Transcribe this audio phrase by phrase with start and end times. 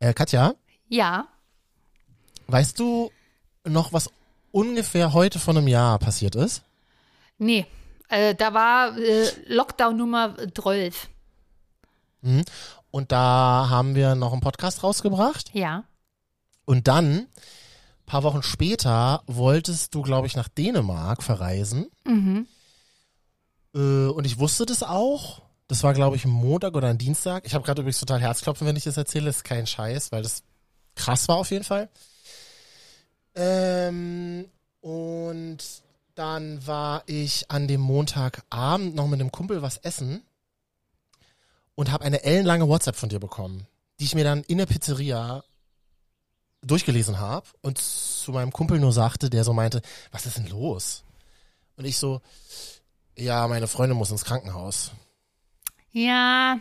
[0.00, 0.54] Äh, Katja,
[0.88, 1.26] Ja.
[2.46, 3.10] weißt du
[3.64, 4.10] noch, was
[4.52, 6.62] ungefähr heute vor einem Jahr passiert ist?
[7.38, 7.66] Nee.
[8.08, 11.08] Äh, da war äh, Lockdown Nummer 12.
[12.90, 15.50] Und da haben wir noch einen Podcast rausgebracht.
[15.54, 15.84] Ja.
[16.64, 17.26] Und dann,
[18.06, 21.90] paar Wochen später, wolltest du, glaube ich, nach Dänemark verreisen.
[22.04, 22.46] Mhm.
[23.74, 25.42] Äh, und ich wusste das auch.
[25.68, 27.44] Das war, glaube ich, ein Montag oder ein Dienstag.
[27.46, 29.26] Ich habe gerade übrigens total Herzklopfen, wenn ich das erzähle.
[29.26, 30.42] Das ist kein Scheiß, weil das
[30.94, 31.90] krass war auf jeden Fall.
[33.34, 34.46] Ähm,
[34.80, 35.58] und
[36.14, 40.22] dann war ich an dem Montagabend noch mit einem Kumpel was essen
[41.74, 43.66] und habe eine ellenlange WhatsApp von dir bekommen,
[44.00, 45.44] die ich mir dann in der Pizzeria
[46.62, 51.04] durchgelesen habe und zu meinem Kumpel nur sagte, der so meinte, was ist denn los?
[51.76, 52.20] Und ich so,
[53.16, 54.90] ja, meine Freundin muss ins Krankenhaus.
[55.92, 56.60] Ja.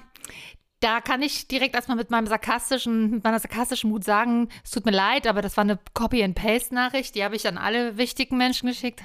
[0.80, 4.86] Da kann ich direkt erstmal mit meinem sarkastischen, mit meiner sarkastischen Mut sagen, es tut
[4.86, 9.02] mir leid, aber das war eine Copy-and-Paste-Nachricht, die habe ich an alle wichtigen Menschen geschickt.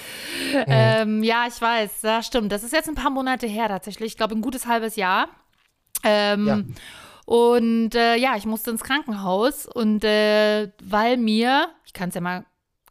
[0.66, 2.52] ähm, ja, ich weiß, ja, stimmt.
[2.52, 4.12] Das ist jetzt ein paar Monate her tatsächlich.
[4.12, 5.28] Ich glaube, ein gutes halbes Jahr.
[6.04, 6.62] Ähm, Ja.
[7.24, 12.20] Und äh, ja, ich musste ins Krankenhaus und äh, weil mir, ich kann es ja
[12.20, 12.46] mal,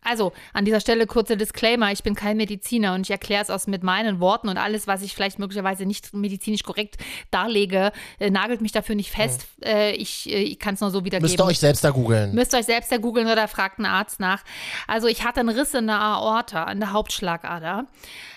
[0.06, 3.67] also an dieser Stelle kurzer Disclaimer, ich bin kein Mediziner und ich erkläre es aus
[3.67, 6.98] mit meinen Worten und alles, was ich vielleicht möglicherweise nicht medizinisch korrekt
[7.31, 9.48] darlege, äh, nagelt mich dafür nicht fest.
[9.64, 11.30] Äh, ich äh, ich kann es nur so wiedergeben.
[11.30, 12.33] Müsst ihr euch selbst da googeln.
[12.33, 14.44] Müsst ihr euch selbst da googeln oder fragt einen Arzt nach.
[14.88, 17.86] Also ich hatte einen Riss in der Aorta, in der Hauptschlagader.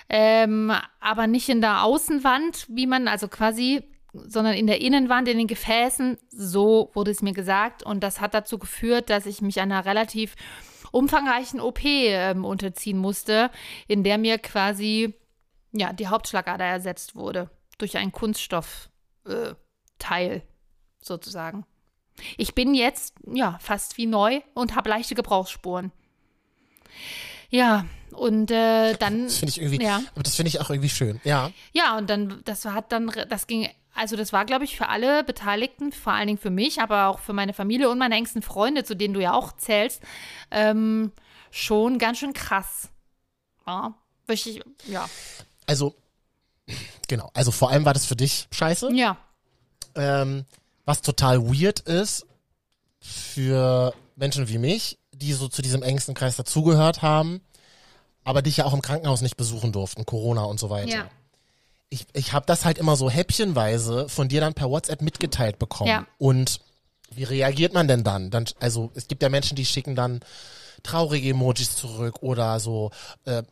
[0.08, 3.82] Ähm, aber nicht in der Außenwand, wie man, also quasi,
[4.26, 6.18] sondern in der Innenwand, in den Gefäßen.
[6.30, 7.82] So wurde es mir gesagt.
[7.82, 10.34] Und das hat dazu geführt, dass ich mich einer relativ
[10.92, 13.50] umfangreichen OP ähm, unterziehen musste,
[13.86, 15.14] in der mir quasi
[15.72, 17.50] ja, die Hauptschlagader ersetzt wurde.
[17.78, 18.88] Durch einen Kunststoffteil
[20.06, 20.40] äh,
[21.00, 21.64] sozusagen.
[22.36, 25.92] Ich bin jetzt ja fast wie neu und habe leichte Gebrauchsspuren.
[27.50, 29.24] Ja, und äh, dann.
[29.24, 30.02] Das finde ich irgendwie, Ja.
[30.14, 31.20] aber das finde ich auch irgendwie schön.
[31.24, 31.50] Ja.
[31.72, 35.24] Ja, und dann, das hat dann, das ging, also das war, glaube ich, für alle
[35.24, 38.84] Beteiligten, vor allen Dingen für mich, aber auch für meine Familie und meine engsten Freunde,
[38.84, 40.02] zu denen du ja auch zählst,
[40.52, 41.10] ähm,
[41.50, 42.90] schon ganz schön krass.
[43.66, 43.94] Ja,
[44.28, 45.08] richtig, ja.
[45.66, 45.96] Also,
[47.08, 47.30] genau.
[47.34, 48.92] Also vor allem war das für dich scheiße.
[48.94, 49.16] Ja,
[49.96, 50.44] Ähm,
[50.84, 52.24] was total weird ist
[53.00, 57.40] für Menschen wie mich, die so zu diesem engsten Kreis dazugehört haben,
[58.22, 60.88] aber dich ja auch im Krankenhaus nicht besuchen durften, Corona und so weiter.
[60.88, 61.10] ja.
[61.90, 65.90] Ich, ich habe das halt immer so häppchenweise von dir dann per WhatsApp mitgeteilt bekommen.
[65.90, 66.06] Ja.
[66.18, 66.60] Und
[67.14, 68.30] wie reagiert man denn dann?
[68.30, 68.44] dann?
[68.60, 70.20] Also es gibt ja Menschen, die schicken dann
[70.82, 72.90] traurige Emojis zurück oder so
[73.24, 73.42] äh,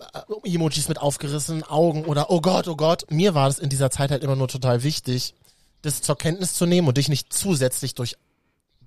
[0.44, 3.10] Emojis mit aufgerissenen Augen oder oh Gott, oh Gott.
[3.10, 5.34] Mir war das in dieser Zeit halt immer nur total wichtig,
[5.82, 8.16] das zur Kenntnis zu nehmen und dich nicht zusätzlich durch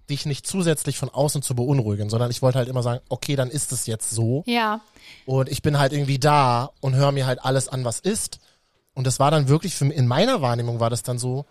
[0.10, 3.52] dich nicht zusätzlich von außen zu beunruhigen, sondern ich wollte halt immer sagen, okay, dann
[3.52, 4.44] ist es jetzt so.
[4.48, 4.82] Ja,
[5.28, 8.40] Und ich bin halt irgendwie da und höre mir halt alles an, was ist.
[9.00, 11.46] Und das war dann wirklich für in meiner Wahrnehmung war das dann so,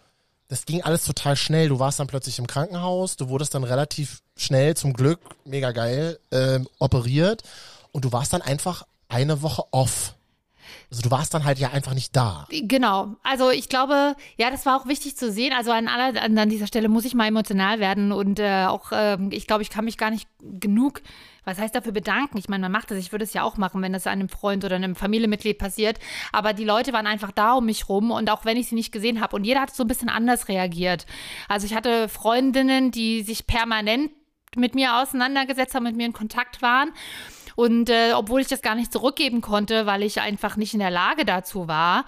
[0.48, 1.70] das ging alles total schnell.
[1.70, 6.18] Du warst dann plötzlich im Krankenhaus, du wurdest dann relativ schnell, zum Glück, mega geil,
[6.30, 7.44] ähm, operiert.
[7.90, 10.14] Und du warst dann einfach eine Woche off.
[10.90, 12.46] Also du warst dann halt ja einfach nicht da.
[12.50, 13.16] Genau.
[13.22, 15.52] Also ich glaube, ja, das war auch wichtig zu sehen.
[15.56, 18.90] Also an, aller, an, an dieser Stelle muss ich mal emotional werden und äh, auch,
[18.92, 21.02] ähm, ich glaube, ich kann mich gar nicht genug,
[21.48, 22.36] was heißt dafür bedanken?
[22.36, 24.64] Ich meine, man macht das, ich würde es ja auch machen, wenn das einem Freund
[24.64, 25.98] oder einem Familienmitglied passiert.
[26.30, 28.92] Aber die Leute waren einfach da um mich rum und auch wenn ich sie nicht
[28.92, 31.06] gesehen habe und jeder hat so ein bisschen anders reagiert.
[31.48, 34.10] Also ich hatte Freundinnen, die sich permanent
[34.56, 36.90] mit mir auseinandergesetzt haben, mit mir in Kontakt waren.
[37.58, 40.92] Und äh, obwohl ich das gar nicht zurückgeben konnte, weil ich einfach nicht in der
[40.92, 42.04] Lage dazu war.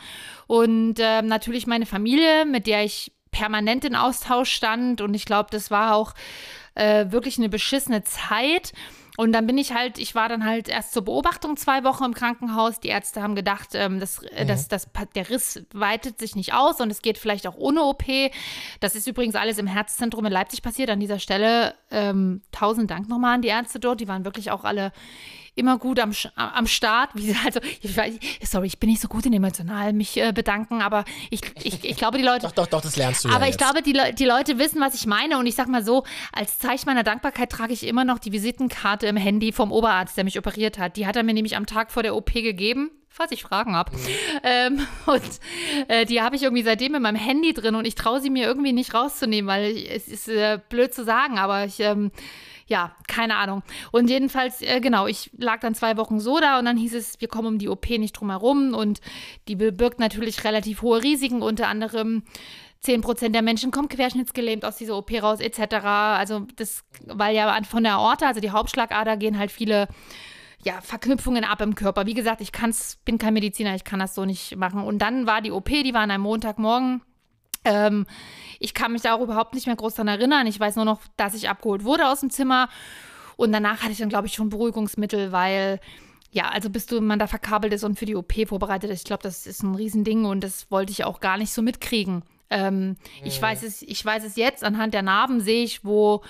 [0.47, 5.01] Und ähm, natürlich meine Familie, mit der ich permanent in Austausch stand.
[5.01, 6.15] Und ich glaube, das war auch
[6.77, 8.73] äh, wirklich eine beschissene Zeit.
[9.17, 12.15] Und dann bin ich halt, ich war dann halt erst zur Beobachtung zwei Wochen im
[12.15, 12.79] Krankenhaus.
[12.79, 14.87] Die Ärzte haben gedacht, ähm, das, äh, das, das,
[15.17, 18.05] der Riss weitet sich nicht aus und es geht vielleicht auch ohne OP.
[18.79, 20.91] Das ist übrigens alles im Herzzentrum in Leipzig passiert.
[20.91, 24.01] An dieser Stelle ähm, tausend Dank nochmal an die Ärzte dort.
[24.01, 24.93] Die waren wirklich auch alle
[25.55, 27.11] immer gut am, am Start.
[27.45, 31.05] Also, ich, weiß- sorry, ich bin nicht so gut in emotional mich äh, bedanken, aber
[31.31, 32.41] ich, ich, ich glaube, die Leute.
[32.47, 33.59] Doch, doch, doch, das lernst du ja Aber ich jetzt.
[33.59, 35.39] glaube, die, Le die Leute wissen, was ich meine.
[35.39, 39.07] Und ich sag mal so, als Zeichen meiner Dankbarkeit trage ich immer noch die Visitenkarte
[39.07, 40.97] im Handy vom Oberarzt, der mich operiert hat.
[40.97, 42.91] Die hat er mir nämlich am Tag vor der OP gegeben.
[43.13, 43.91] Falls ich Fragen habe.
[44.45, 45.23] Ähm, und
[45.89, 48.47] äh, die habe ich irgendwie seitdem in meinem Handy drin und ich traue sie mir
[48.47, 52.13] irgendwie nicht rauszunehmen, weil ich, es ist äh, blöd zu sagen, aber ich, ähm,
[52.71, 53.63] ja, keine Ahnung.
[53.91, 57.21] Und jedenfalls, äh, genau, ich lag dann zwei Wochen so da und dann hieß es,
[57.21, 59.01] wir kommen um die OP nicht drum herum und
[59.49, 62.23] die birgt natürlich relativ hohe Risiken, unter anderem
[62.85, 65.75] 10% der Menschen kommen querschnittsgelähmt aus dieser OP raus, etc.
[65.85, 69.89] Also das, weil ja von der Aorta, also die Hauptschlagader, gehen halt viele
[70.63, 72.07] ja, Verknüpfungen ab im Körper.
[72.07, 74.85] Wie gesagt, ich kann's, bin kein Mediziner, ich kann das so nicht machen.
[74.85, 77.03] Und dann war die OP, die war an einem Montagmorgen.
[77.65, 78.07] Ähm,
[78.59, 80.47] ich kann mich da auch überhaupt nicht mehr groß daran erinnern.
[80.47, 82.69] Ich weiß nur noch, dass ich abgeholt wurde aus dem Zimmer.
[83.37, 85.81] Und danach hatte ich dann, glaube ich, schon Beruhigungsmittel, weil
[86.33, 89.05] ja, also bis du man da verkabelt ist und für die OP vorbereitet ist, ich
[89.05, 92.23] glaube, das ist ein Riesending und das wollte ich auch gar nicht so mitkriegen.
[92.51, 92.97] Ähm, mhm.
[93.25, 96.23] ich, weiß es, ich weiß es jetzt, anhand der Narben sehe ich, wo,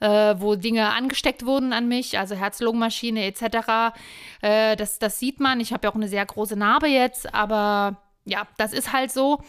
[0.00, 3.94] äh, wo Dinge angesteckt wurden an mich, also Herz-Lungen-Maschine etc.
[4.42, 5.60] Äh, das, das sieht man.
[5.60, 9.42] Ich habe ja auch eine sehr große Narbe jetzt, aber ja, das ist halt so.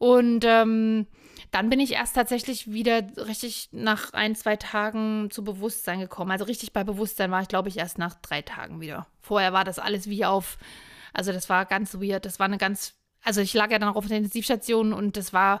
[0.00, 1.06] Und ähm,
[1.50, 6.30] dann bin ich erst tatsächlich wieder richtig nach ein, zwei Tagen zu Bewusstsein gekommen.
[6.30, 9.06] Also richtig bei Bewusstsein war ich, glaube ich, erst nach drei Tagen wieder.
[9.20, 10.56] Vorher war das alles wie auf,
[11.12, 12.24] also das war ganz weird.
[12.24, 15.34] Das war eine ganz, also ich lag ja dann auch auf der Intensivstation und das
[15.34, 15.60] war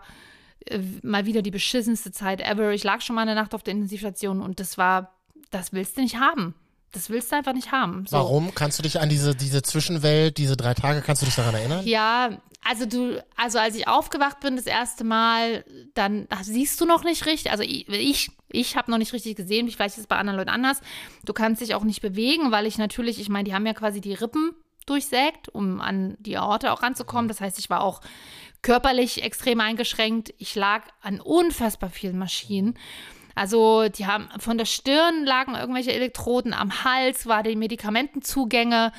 [0.64, 2.70] äh, mal wieder die beschissenste Zeit ever.
[2.72, 5.18] Ich lag schon mal eine Nacht auf der Intensivstation und das war,
[5.50, 6.54] das willst du nicht haben.
[6.92, 8.06] Das willst du einfach nicht haben.
[8.06, 8.16] So.
[8.16, 8.54] Warum?
[8.54, 11.86] Kannst du dich an diese, diese Zwischenwelt, diese drei Tage, kannst du dich daran erinnern?
[11.86, 15.64] Ja, also du, also als ich aufgewacht bin das erste Mal,
[15.94, 17.50] dann siehst du noch nicht richtig.
[17.50, 20.50] Also ich, ich, ich habe noch nicht richtig gesehen, vielleicht ist es bei anderen Leuten
[20.50, 20.80] anders.
[21.24, 24.00] Du kannst dich auch nicht bewegen, weil ich natürlich, ich meine, die haben ja quasi
[24.00, 24.52] die Rippen
[24.86, 27.28] durchsägt, um an die Aorte auch ranzukommen.
[27.28, 28.00] Das heißt, ich war auch
[28.62, 30.34] körperlich extrem eingeschränkt.
[30.38, 32.74] Ich lag an unfassbar vielen Maschinen.
[33.34, 38.92] Also die haben von der Stirn lagen irgendwelche Elektroden, am Hals war die Medikamentenzugänge,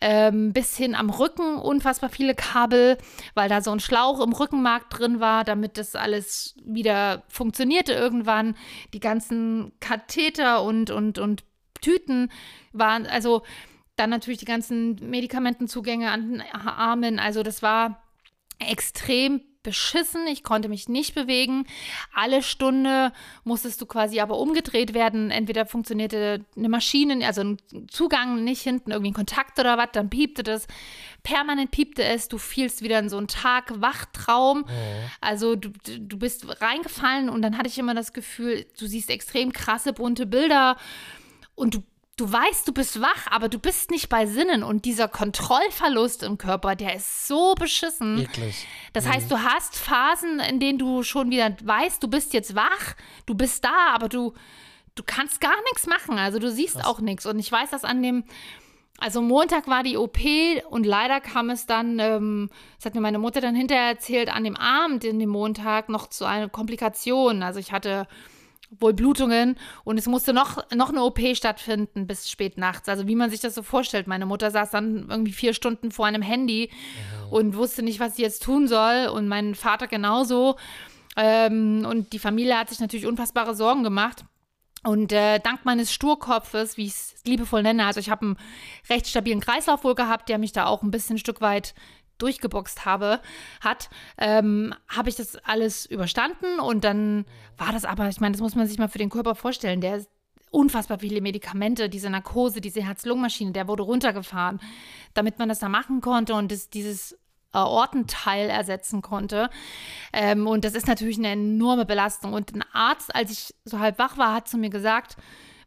[0.00, 2.98] ähm, bis hin am Rücken unfassbar viele Kabel,
[3.34, 8.56] weil da so ein Schlauch im Rückenmark drin war, damit das alles wieder funktionierte irgendwann.
[8.94, 11.44] Die ganzen Katheter und, und, und
[11.80, 12.30] Tüten
[12.72, 13.42] waren, also
[13.96, 17.18] dann natürlich die ganzen Medikamentenzugänge an den Armen.
[17.18, 18.02] Also das war
[18.58, 21.66] extrem beschissen, ich konnte mich nicht bewegen.
[22.14, 23.12] Alle Stunde
[23.44, 25.30] musstest du quasi aber umgedreht werden.
[25.30, 27.56] Entweder funktionierte eine Maschine, also ein
[27.88, 30.66] Zugang nicht hinten, irgendwie ein Kontakt oder was, dann piepte das.
[31.22, 34.64] Permanent piepte es, du fielst wieder in so einen Tag-Wachtraum.
[34.66, 34.70] Oh.
[35.20, 39.52] Also du, du bist reingefallen und dann hatte ich immer das Gefühl, du siehst extrem
[39.52, 40.76] krasse, bunte Bilder
[41.54, 41.82] und du
[42.16, 44.62] du weißt, du bist wach, aber du bist nicht bei Sinnen.
[44.62, 48.18] Und dieser Kontrollverlust im Körper, der ist so beschissen.
[48.18, 48.66] Wirklich.
[48.92, 49.12] Das mhm.
[49.12, 52.94] heißt, du hast Phasen, in denen du schon wieder weißt, du bist jetzt wach,
[53.26, 54.34] du bist da, aber du,
[54.94, 56.18] du kannst gar nichts machen.
[56.18, 56.86] Also du siehst Krass.
[56.86, 57.26] auch nichts.
[57.26, 58.24] Und ich weiß, dass an dem,
[58.98, 60.18] also Montag war die OP
[60.68, 64.44] und leider kam es dann, ähm, das hat mir meine Mutter dann hinterher erzählt, an
[64.44, 67.42] dem Abend in dem Montag noch zu einer Komplikation.
[67.42, 68.06] Also ich hatte
[68.78, 72.88] wohl Blutungen und es musste noch, noch eine OP stattfinden bis spät nachts.
[72.88, 74.06] Also wie man sich das so vorstellt.
[74.06, 77.32] Meine Mutter saß dann irgendwie vier Stunden vor einem Handy mhm.
[77.32, 80.56] und wusste nicht, was sie jetzt tun soll und mein Vater genauso.
[81.16, 84.24] Ähm, und die Familie hat sich natürlich unfassbare Sorgen gemacht.
[84.84, 88.36] Und äh, dank meines Sturkopfes, wie ich es liebevoll nenne, also ich habe einen
[88.90, 91.74] recht stabilen Kreislauf wohl gehabt, der mich da auch ein bisschen ein Stück weit
[92.18, 93.20] durchgeboxt habe,
[93.60, 97.24] hat, ähm, habe ich das alles überstanden und dann
[97.56, 100.04] war das aber, ich meine, das muss man sich mal für den Körper vorstellen, der
[100.50, 104.60] unfassbar viele Medikamente, diese Narkose, diese Herz-Lungen-Maschine, der wurde runtergefahren,
[105.14, 107.18] damit man das da machen konnte und das, dieses
[107.52, 109.50] Ortenteil ersetzen konnte.
[110.12, 112.32] Ähm, und das ist natürlich eine enorme Belastung.
[112.32, 115.16] Und ein Arzt, als ich so halb wach war, hat zu mir gesagt,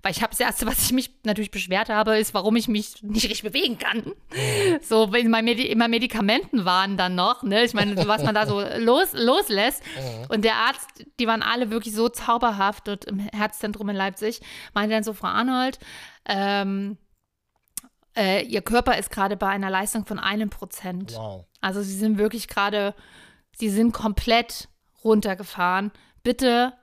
[0.05, 3.01] weil ich habe das Erste, was ich mich natürlich beschwert habe, ist, warum ich mich
[3.01, 4.11] nicht richtig bewegen kann.
[4.83, 7.63] So, wenn immer, Medi immer Medikamenten waren dann noch, ne?
[7.63, 9.81] Ich meine, was man da so los, loslässt.
[9.95, 10.25] Mhm.
[10.29, 14.41] Und der Arzt, die waren alle wirklich so zauberhaft dort im Herzzentrum in Leipzig,
[14.75, 15.79] meinte dann so, Frau Arnold,
[16.27, 16.99] ähm,
[18.15, 21.15] äh, ihr Körper ist gerade bei einer Leistung von einem Prozent.
[21.15, 21.45] Wow.
[21.61, 22.93] Also sie sind wirklich gerade,
[23.57, 24.69] sie sind komplett
[25.03, 25.91] runtergefahren.
[26.21, 26.73] Bitte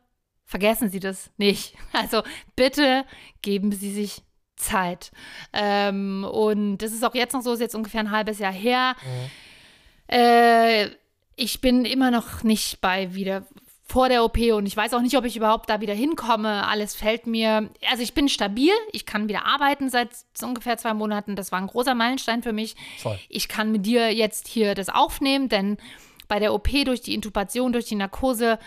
[0.52, 1.74] vergessen Sie das nicht.
[1.92, 2.22] Also
[2.56, 3.04] bitte
[3.40, 4.22] geben Sie sich
[4.56, 5.10] Zeit.
[5.52, 8.94] Ähm, und das ist auch jetzt noch so, ist jetzt ungefähr ein halbes Jahr her.
[9.02, 10.14] Mhm.
[10.14, 10.90] Äh,
[11.36, 13.46] ich bin immer noch nicht bei wieder
[13.86, 16.66] vor der OP und ich weiß auch nicht, ob ich überhaupt da wieder hinkomme.
[16.66, 17.70] Alles fällt mir.
[17.90, 20.10] Also ich bin stabil, ich kann wieder arbeiten seit
[20.42, 21.34] ungefähr zwei Monaten.
[21.34, 22.76] Das war ein großer Meilenstein für mich.
[22.98, 23.18] Voll.
[23.30, 25.78] Ich kann mit dir jetzt hier das aufnehmen, denn
[26.28, 28.58] bei der OP durch die Intubation, durch die Narkose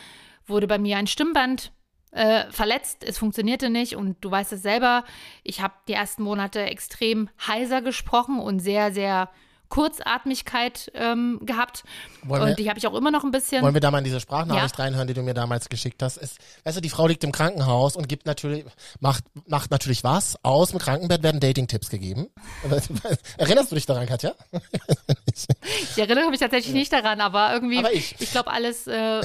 [0.48, 1.72] wurde bei mir ein Stimmband
[2.16, 5.04] äh, verletzt, es funktionierte nicht und du weißt es selber,
[5.44, 9.30] ich habe die ersten Monate extrem heiser gesprochen und sehr, sehr
[9.76, 11.84] Kurzatmigkeit ähm, gehabt.
[12.24, 13.62] Wollen und wir- die habe ich auch immer noch ein bisschen.
[13.62, 14.84] Wollen wir da mal in diese Sprachnachricht Ja.
[14.86, 16.18] reinhören, die du mir damals geschickt hast?
[16.18, 18.66] Es, weißt du, die Frau liegt im Krankenhaus und gibt natürlich,
[19.00, 20.38] macht, macht natürlich was.
[20.44, 22.28] Aus dem Krankenbett werden Dating-Tipps gegeben.
[23.38, 24.34] Erinnerst du dich daran, Katja?
[25.34, 28.16] ich erinnere mich tatsächlich nicht daran, aber irgendwie, Aber ich.
[28.20, 29.22] ich glaube, alles äh,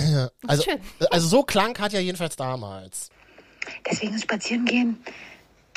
[0.46, 0.80] Also, schön.
[1.10, 3.10] also so klang Katja jedenfalls damals.
[3.88, 4.98] Deswegen spazieren gehen.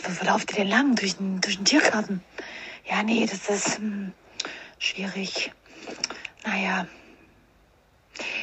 [0.04, 0.96] Wo, wo lauft ihr denn lang?
[0.96, 2.22] Durch den, durch den Tiergarten?
[2.90, 4.12] Ja, nee, das ist hm,
[4.84, 5.52] schwierig.
[6.46, 6.88] Naja.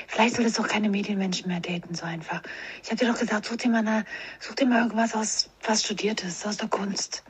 [0.09, 2.43] Vielleicht solltest du auch keine Medienmenschen mehr daten, so einfach.
[2.83, 4.05] Ich hab dir doch gesagt, such dir mal, eine,
[4.41, 7.23] such dir mal irgendwas aus, was Studiertes, aus der Kunst.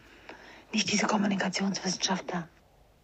[0.73, 2.49] Nicht diese Kommunikationswissenschaftler.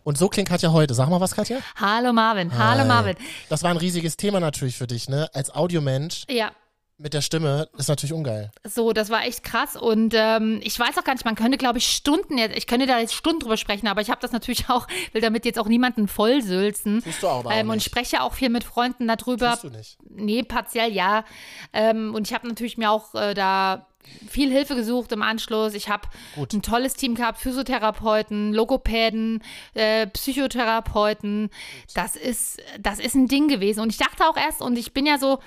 [0.04, 0.94] Und so klingt Katja heute.
[0.94, 1.58] Sag mal was, Katja?
[1.74, 2.86] Hallo Marvin, hallo Hi.
[2.86, 3.16] Marvin.
[3.48, 5.28] Das war ein riesiges Thema natürlich für dich, ne?
[5.34, 6.52] Als Audiomensch Ja,
[6.98, 8.50] mit der Stimme ist natürlich ungeil.
[8.64, 9.76] so, das war echt krass.
[9.76, 12.86] Und ähm, ich weiß auch gar nicht, man könnte, glaube ich, Stunden jetzt, ich könnte
[12.86, 15.68] da jetzt Stunden drüber sprechen, aber ich habe das natürlich auch, will damit jetzt auch
[15.68, 17.02] niemanden vollsülzen.
[17.02, 17.84] Tust du aber auch ähm, und nicht.
[17.84, 19.52] spreche auch viel mit Freunden darüber.
[19.52, 19.98] Tust du nicht.
[20.08, 21.24] Nee, partiell ja.
[21.72, 23.86] Ähm, und ich habe natürlich mir auch äh, da
[24.28, 25.74] viel Hilfe gesucht im Anschluss.
[25.74, 29.42] Ich habe ein tolles Team gehabt, Physiotherapeuten, Logopäden,
[29.74, 31.50] äh, Psychotherapeuten.
[31.94, 33.80] Das ist, das ist ein Ding gewesen.
[33.80, 35.40] Und ich dachte auch erst, und ich bin ja so,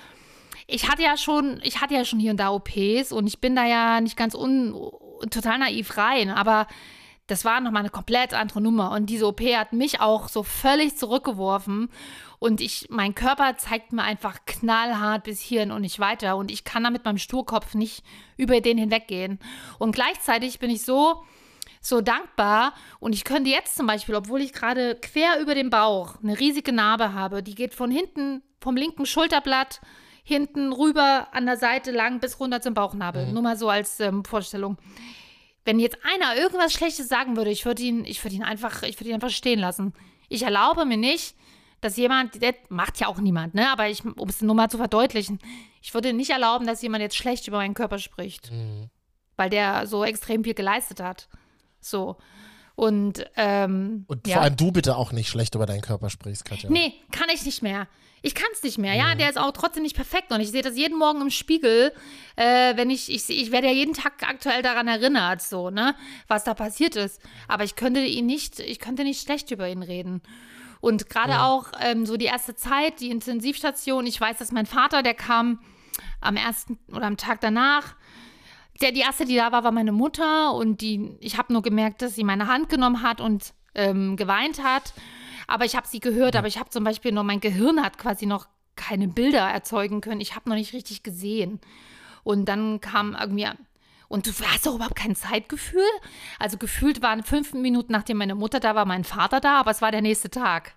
[0.70, 3.56] ich hatte ja schon, ich hatte ja schon hier und da OPs und ich bin
[3.56, 4.74] da ja nicht ganz un,
[5.30, 6.66] total naiv rein, aber
[7.30, 8.90] das war nochmal eine komplett andere Nummer.
[8.90, 11.88] Und diese OP hat mich auch so völlig zurückgeworfen.
[12.40, 16.36] Und ich, mein Körper zeigt mir einfach knallhart bis hierhin und nicht weiter.
[16.36, 18.04] Und ich kann da mit meinem Sturkopf nicht
[18.36, 19.38] über den hinweggehen.
[19.78, 21.22] Und gleichzeitig bin ich so,
[21.80, 22.74] so dankbar.
[22.98, 26.72] Und ich könnte jetzt zum Beispiel, obwohl ich gerade quer über dem Bauch eine riesige
[26.72, 29.80] Narbe habe, die geht von hinten, vom linken Schulterblatt
[30.22, 33.26] hinten rüber an der Seite lang bis runter zum Bauchnabel.
[33.32, 34.76] Nur mal so als ähm, Vorstellung.
[35.64, 38.98] Wenn jetzt einer irgendwas Schlechtes sagen würde, ich würde ihn, ich würde ihn einfach, ich
[38.98, 39.92] würde ihn einfach stehen lassen.
[40.28, 41.34] Ich erlaube mir nicht,
[41.80, 43.70] dass jemand, das macht ja auch niemand, ne?
[43.70, 45.38] Aber ich, um es nur mal zu verdeutlichen,
[45.82, 48.50] ich würde nicht erlauben, dass jemand jetzt schlecht über meinen Körper spricht,
[49.36, 51.28] weil der so extrem viel geleistet hat.
[51.80, 52.16] So.
[52.74, 54.34] Und, ähm, Und ja.
[54.34, 56.70] vor allem du bitte auch nicht schlecht über deinen Körper sprichst, Katja.
[56.70, 57.88] Nee, kann ich nicht mehr.
[58.22, 58.94] Ich kann es nicht mehr.
[58.94, 60.30] Ja, der ist auch trotzdem nicht perfekt.
[60.30, 61.92] Und ich sehe das jeden Morgen im Spiegel,
[62.36, 65.94] äh, wenn ich, ich, ich werde ja jeden Tag aktuell daran erinnert, so, ne,
[66.28, 67.20] was da passiert ist.
[67.48, 70.22] Aber ich könnte ihn nicht, ich könnte nicht schlecht über ihn reden.
[70.80, 75.02] Und gerade auch ähm, so die erste Zeit, die Intensivstation, ich weiß, dass mein Vater,
[75.02, 75.60] der kam
[76.20, 77.96] am ersten oder am Tag danach,
[78.80, 82.02] der, die erste, die da war, war meine Mutter und die, ich habe nur gemerkt,
[82.02, 84.94] dass sie meine Hand genommen hat und ähm, geweint hat.
[85.46, 88.26] Aber ich habe sie gehört, aber ich habe zum Beispiel noch, mein Gehirn hat quasi
[88.26, 90.20] noch keine Bilder erzeugen können.
[90.20, 91.60] Ich habe noch nicht richtig gesehen.
[92.22, 93.48] Und dann kam irgendwie,
[94.08, 95.82] und du hast doch überhaupt kein Zeitgefühl?
[96.38, 99.82] Also gefühlt waren fünf Minuten, nachdem meine Mutter da war, mein Vater da, aber es
[99.82, 100.74] war der nächste Tag.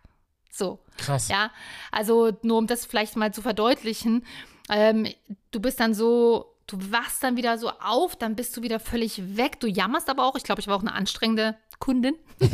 [0.51, 0.79] So.
[0.97, 1.29] Krass.
[1.29, 1.51] Ja,
[1.91, 4.25] also nur um das vielleicht mal zu verdeutlichen,
[4.69, 5.07] ähm,
[5.51, 9.37] du bist dann so, du wachst dann wieder so auf, dann bist du wieder völlig
[9.37, 9.59] weg.
[9.59, 10.35] Du jammerst aber auch.
[10.35, 12.15] Ich glaube, ich war auch eine anstrengende Kundin.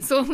[0.00, 0.24] so.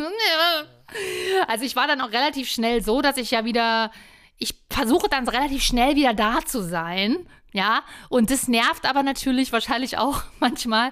[1.47, 3.91] Also ich war dann auch relativ schnell so, dass ich ja wieder,
[4.37, 7.27] ich versuche dann relativ schnell wieder da zu sein.
[7.53, 10.91] Ja, und das nervt aber natürlich wahrscheinlich auch manchmal,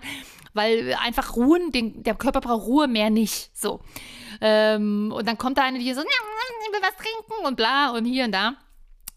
[0.54, 3.58] weil einfach ruhen, den, der Körper braucht Ruhe, mehr nicht.
[3.58, 3.80] So.
[4.42, 8.06] Ähm, und dann kommt da eine, die so, ich will was trinken und bla und
[8.06, 8.54] hier und da.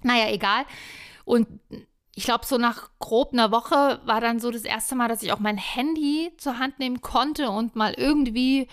[0.03, 0.65] Naja, egal.
[1.25, 1.47] Und
[2.15, 5.33] ich glaube, so nach grob einer Woche war dann so das erste Mal, dass ich
[5.33, 8.69] auch mein Handy zur Hand nehmen konnte und mal irgendwie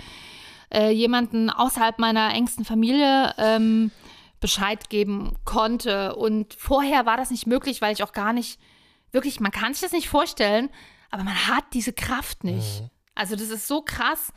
[0.74, 3.92] äh, jemanden außerhalb meiner engsten Familie ähm,
[4.42, 6.16] Bescheid geben konnte.
[6.16, 8.60] Und vorher war das nicht möglich, weil ich auch gar nicht,
[9.12, 10.70] wirklich, man kann sich das nicht vorstellen,
[11.10, 12.84] aber man hat diese Kraft nicht.
[13.16, 14.34] Also das ist so krass.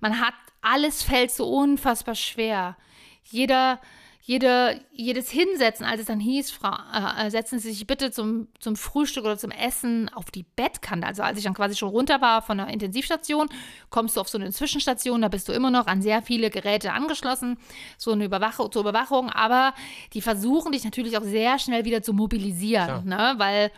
[0.00, 2.76] Man hat, alles fällt so unfassbar schwer.
[3.22, 3.80] Jeder,
[4.28, 8.74] jede, jedes Hinsetzen, als es dann hieß, Frau, äh, setzen Sie sich bitte zum, zum
[8.74, 11.06] Frühstück oder zum Essen auf die Bettkante.
[11.06, 13.48] Also als ich dann quasi schon runter war von der Intensivstation,
[13.88, 16.92] kommst du auf so eine Zwischenstation, da bist du immer noch an sehr viele Geräte
[16.92, 17.56] angeschlossen,
[17.98, 19.74] so eine Überwachung, zur Überwachung, aber
[20.12, 23.34] die versuchen dich natürlich auch sehr schnell wieder zu mobilisieren, ne?
[23.36, 23.70] weil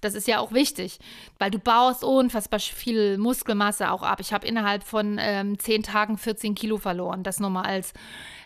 [0.00, 0.98] das ist ja auch wichtig,
[1.38, 4.20] weil du baust unfassbar viel Muskelmasse auch ab.
[4.20, 7.22] Ich habe innerhalb von ähm, zehn Tagen 14 Kilo verloren.
[7.22, 7.92] Das nochmal als,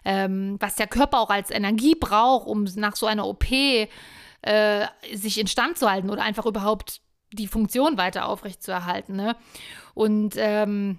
[0.05, 3.89] ähm, was der Körper auch als Energie braucht, um nach so einer OP äh,
[5.13, 7.01] sich instand zu halten oder einfach überhaupt
[7.33, 9.17] die Funktion weiter aufrechtzuerhalten.
[9.17, 9.37] Ne?
[9.95, 10.99] Und ähm,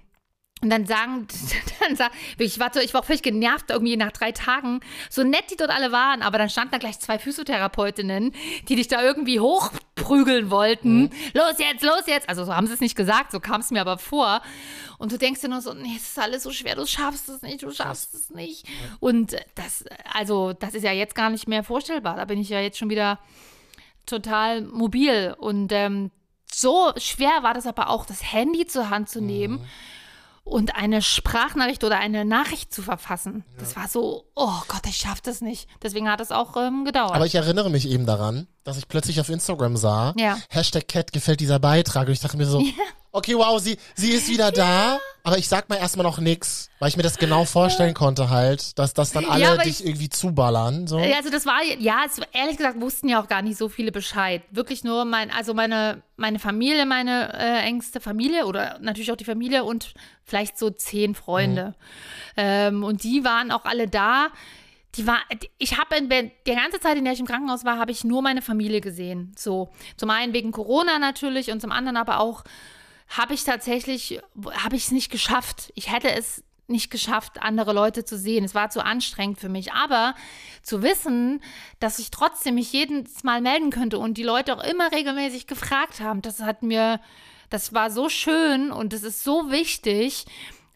[0.62, 1.28] Und dann sagen,
[1.82, 5.24] dann sagen, ich war, so, ich war auch völlig genervt irgendwie nach drei Tagen, so
[5.24, 8.34] nett die dort alle waren, aber dann standen da gleich zwei Physiotherapeutinnen,
[8.70, 11.04] die dich da irgendwie hochprügeln wollten.
[11.04, 11.10] Mhm.
[11.34, 12.30] Los jetzt, los jetzt.
[12.30, 14.42] Also so haben sie es nicht gesagt, so kam es mir aber vor.
[14.98, 17.42] Und du denkst dir nur so, nee, es ist alles so schwer, du schaffst es
[17.42, 18.66] nicht, du schaffst es nicht.
[19.02, 19.84] Und das,
[20.14, 22.16] also das ist ja jetzt gar nicht mehr vorstellbar.
[22.16, 23.20] Da bin ich ja jetzt schon wieder
[24.06, 25.36] total mobil.
[25.38, 26.12] Und ähm,
[26.50, 29.56] so schwer war das aber auch, das Handy zur Hand zu nehmen.
[29.56, 29.68] Mhm
[30.46, 33.44] und eine Sprachnachricht oder eine Nachricht zu verfassen.
[33.54, 33.60] Ja.
[33.60, 35.68] Das war so, oh Gott, ich schaff das nicht.
[35.84, 37.16] Deswegen hat es auch ähm, gedauert.
[37.16, 40.38] Aber ich erinnere mich eben daran, dass ich plötzlich auf Instagram sah, ja.
[40.50, 42.74] Hashtag Cat gefällt dieser Beitrag und ich dachte mir so, ja
[43.16, 45.00] okay, wow, sie, sie ist wieder da.
[45.24, 48.78] Aber ich sag mal erstmal noch nix, weil ich mir das genau vorstellen konnte halt,
[48.78, 50.86] dass das dann alle ja, dich ich, irgendwie zuballern.
[50.86, 51.00] So.
[51.00, 54.44] Also das war, ja, es, ehrlich gesagt wussten ja auch gar nicht so viele Bescheid.
[54.52, 59.26] Wirklich nur mein, also meine, meine Familie, meine äh, engste Familie oder natürlich auch die
[59.26, 61.70] Familie und vielleicht so zehn Freunde.
[61.70, 61.74] Mhm.
[62.38, 64.28] Ähm, und die waren auch alle da.
[64.98, 65.20] Die war,
[65.58, 68.42] ich habe die ganze Zeit, in der ich im Krankenhaus war, habe ich nur meine
[68.42, 69.34] Familie gesehen.
[69.38, 72.44] So, zum einen wegen Corona natürlich und zum anderen aber auch
[73.10, 74.20] habe ich tatsächlich,
[74.64, 75.72] habe ich es nicht geschafft.
[75.76, 78.44] Ich hätte es nicht geschafft, andere Leute zu sehen.
[78.44, 79.74] Es war zu anstrengend für mich.
[79.74, 80.16] Aber
[80.64, 81.42] zu wissen,
[81.80, 86.00] dass ich trotzdem mich jedes Mal melden könnte und die Leute auch immer regelmäßig gefragt
[86.00, 87.00] haben, das hat mir,
[87.50, 90.26] das war so schön und es ist so wichtig.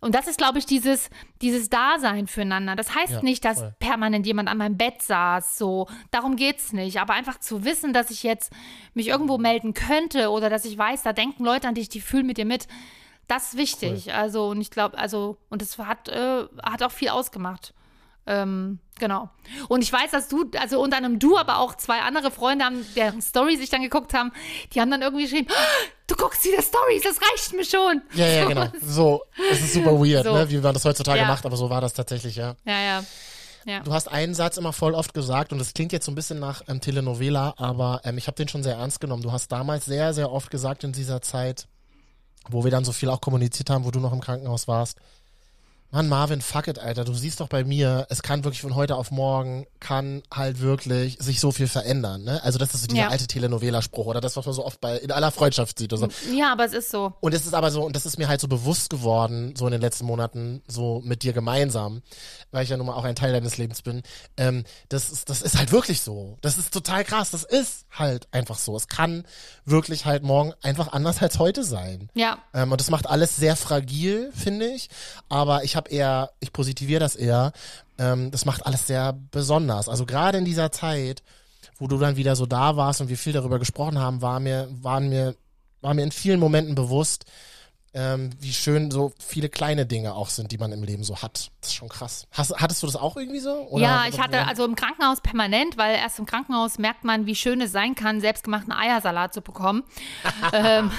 [0.02, 1.10] Und das ist, glaube ich, dieses,
[1.42, 2.76] dieses Dasein füreinander.
[2.76, 3.74] Das heißt ja, nicht, dass voll.
[3.80, 5.58] permanent jemand an meinem Bett saß.
[5.58, 7.00] So, darum geht's nicht.
[7.02, 8.54] Aber einfach zu wissen, dass ich jetzt
[8.94, 12.26] mich irgendwo melden könnte oder dass ich weiß, da denken Leute an dich, die fühlen
[12.26, 12.68] mit dir mit.
[13.28, 14.08] Das ist wichtig.
[14.08, 14.14] Cool.
[14.14, 17.74] Also, und ich glaube, also, und das hat, äh, hat auch viel ausgemacht.
[18.26, 19.30] Ähm, genau.
[19.68, 22.86] Und ich weiß, dass du, also unter einem Du, aber auch zwei andere Freunde haben,
[22.96, 24.32] deren Story sich dann geguckt haben,
[24.74, 28.02] die haben dann irgendwie geschrieben, oh, du guckst wieder Stories, das reicht mir schon.
[28.14, 28.68] Ja, ja, genau.
[28.82, 30.34] So, es ist super weird, so.
[30.34, 30.50] ne?
[30.50, 31.28] wie man das heutzutage ja.
[31.28, 32.56] macht, aber so war das tatsächlich, ja.
[32.66, 33.04] Ja, ja.
[33.66, 33.82] Ja.
[33.82, 36.40] Du hast einen Satz immer voll oft gesagt und das klingt jetzt so ein bisschen
[36.40, 39.22] nach ähm, Telenovela, aber ähm, ich habe den schon sehr ernst genommen.
[39.22, 41.68] Du hast damals sehr, sehr oft gesagt in dieser Zeit,
[42.50, 44.98] wo wir dann so viel auch kommuniziert haben, wo du noch im Krankenhaus warst,
[45.92, 47.04] Mann, Marvin, fuck it, Alter.
[47.04, 51.18] Du siehst doch bei mir, es kann wirklich von heute auf morgen, kann halt wirklich
[51.20, 52.44] sich so viel verändern, ne?
[52.44, 53.10] Also das ist so dieser ja.
[53.10, 55.92] alte Telenovela-Spruch oder das, was man so oft bei, in aller Freundschaft sieht.
[55.92, 56.32] Oder so.
[56.32, 57.14] Ja, aber es ist so.
[57.22, 59.72] Und es ist aber so, und das ist mir halt so bewusst geworden, so in
[59.72, 62.04] den letzten Monaten, so mit dir gemeinsam,
[62.52, 64.04] weil ich ja nun mal auch ein Teil deines Lebens bin.
[64.38, 66.38] Ähm, das, ist, das ist halt wirklich so.
[66.42, 67.32] Das ist total krass.
[67.32, 68.76] Das ist halt einfach so.
[68.76, 69.26] Es kann
[69.66, 72.10] wirklich halt morgen einfach anders als heute sein.
[72.14, 72.38] Ja.
[72.54, 74.90] Ähm, und das macht alles sehr fragil, finde ich.
[75.30, 77.52] Aber ich habe eher, ich positiviere das eher.
[77.98, 79.90] Ähm, das macht alles sehr besonders.
[79.90, 81.24] Also gerade in dieser Zeit,
[81.78, 84.68] wo du dann wieder so da warst und wir viel darüber gesprochen haben, war mir,
[84.82, 85.36] waren mir,
[85.82, 87.26] war mir in vielen Momenten bewusst,
[87.94, 91.50] ähm, wie schön so viele kleine Dinge auch sind, die man im Leben so hat.
[91.62, 92.28] Das ist schon krass.
[92.32, 93.68] Hast, hattest du das auch irgendwie so?
[93.70, 97.36] Oder ja, ich hatte also im Krankenhaus permanent, weil erst im Krankenhaus merkt man, wie
[97.36, 99.84] schön es sein kann, selbstgemachten Eiersalat zu bekommen.
[100.54, 100.92] ähm,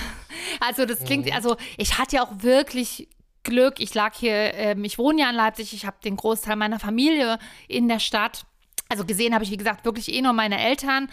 [0.58, 1.32] also das klingt, mhm.
[1.32, 3.08] also ich hatte ja auch wirklich
[3.42, 3.80] Glück.
[3.80, 7.38] Ich lag hier, ähm, ich wohne ja in Leipzig, ich habe den Großteil meiner Familie
[7.68, 8.44] in der Stadt.
[8.90, 11.08] Also gesehen habe ich, wie gesagt, wirklich eh nur meine Eltern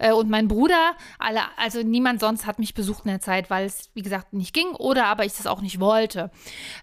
[0.00, 0.96] äh, und mein Bruder.
[1.20, 4.52] Alle, also niemand sonst hat mich besucht in der Zeit, weil es, wie gesagt, nicht
[4.52, 6.32] ging oder aber ich das auch nicht wollte.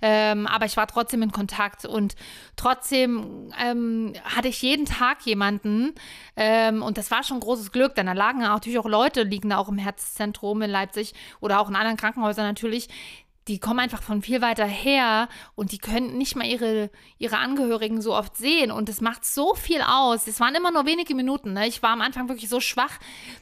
[0.01, 2.15] Ähm, aber ich war trotzdem in Kontakt und
[2.55, 5.93] trotzdem ähm, hatte ich jeden Tag jemanden
[6.37, 9.57] ähm, und das war schon großes Glück, denn da lagen natürlich auch Leute, liegen da
[9.57, 12.87] auch im Herzzentrum in Leipzig oder auch in anderen Krankenhäusern natürlich,
[13.47, 18.01] die kommen einfach von viel weiter her und die können nicht mal ihre, ihre Angehörigen
[18.01, 18.71] so oft sehen.
[18.71, 20.27] Und es macht so viel aus.
[20.27, 21.53] Es waren immer nur wenige Minuten.
[21.53, 21.67] Ne?
[21.67, 22.99] Ich war am Anfang wirklich so schwach,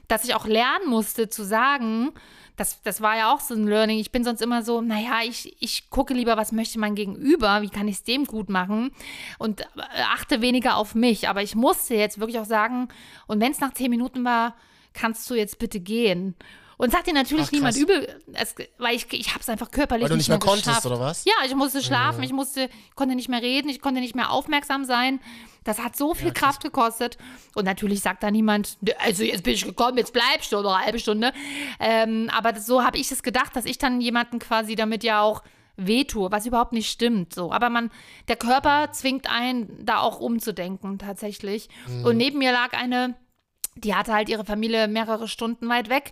[0.08, 2.12] dass ich auch lernen musste zu sagen,
[2.56, 4.00] das, das war ja auch so ein Learning.
[4.00, 7.70] Ich bin sonst immer so, naja, ich, ich gucke lieber, was möchte mein Gegenüber, wie
[7.70, 8.92] kann ich es dem gut machen
[9.40, 9.66] und äh,
[10.14, 11.28] achte weniger auf mich.
[11.28, 12.88] Aber ich musste jetzt wirklich auch sagen,
[13.28, 14.56] und wenn es nach zehn Minuten war,
[14.94, 16.36] kannst du jetzt bitte gehen.
[16.78, 20.04] Und sagt dir natürlich Ach, niemand übel, es, weil ich, ich habe es einfach körperlich
[20.04, 20.86] weil du nicht mehr, mehr konntest, geschafft.
[20.86, 21.24] oder was?
[21.26, 22.24] Ja, ich musste schlafen, mhm.
[22.24, 25.20] ich musste, konnte nicht mehr reden, ich konnte nicht mehr aufmerksam sein.
[25.64, 27.18] Das hat so viel ja, Kraft gekostet.
[27.56, 30.86] Und natürlich sagt da niemand, also jetzt bin ich gekommen, jetzt bleibst du noch eine
[30.86, 31.34] halbe Stunde.
[31.80, 35.22] Ähm, aber das, so habe ich es gedacht, dass ich dann jemanden quasi damit ja
[35.22, 35.44] auch
[35.78, 37.34] wehtue, was überhaupt nicht stimmt.
[37.34, 37.52] So.
[37.52, 37.90] Aber man,
[38.28, 41.70] der Körper zwingt einen, da auch umzudenken, tatsächlich.
[41.88, 42.06] Mhm.
[42.06, 43.16] Und neben mir lag eine,
[43.76, 46.12] die hatte halt ihre Familie mehrere Stunden weit weg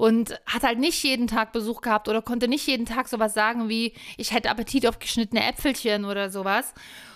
[0.00, 3.68] und hat halt nicht jeden Tag Besuch gehabt oder konnte nicht jeden Tag sowas sagen
[3.68, 6.72] wie, ich hätte Appetit auf geschnittene Äpfelchen oder sowas.